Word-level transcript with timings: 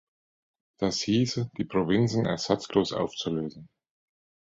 Das 0.79 0.99
hieße, 1.01 1.51
die 1.59 1.63
Provinzen 1.63 2.25
ersatzlos 2.25 2.91
aufzulösen. 2.91 3.69